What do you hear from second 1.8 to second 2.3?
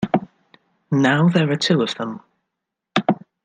of them.